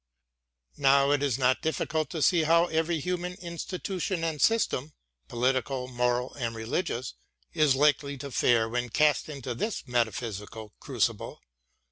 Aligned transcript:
Now 0.79 1.11
it 1.11 1.21
is 1.21 1.37
not 1.37 1.61
difficult 1.61 2.09
to 2.09 2.23
see 2.23 2.41
how 2.45 2.65
every 2.65 2.99
human 2.99 3.35
institution 3.35 4.23
and 4.23 4.41
system, 4.41 4.93
political, 5.27 5.87
moral, 5.89 6.33
and 6.33 6.55
religious, 6.55 7.13
is 7.53 7.75
likely 7.75 8.17
to 8.17 8.31
fare 8.31 8.67
when 8.67 8.89
cast 8.89 9.29
into 9.29 9.53
this 9.53 9.87
metaphysical 9.87 10.73
crucible. 10.79 11.39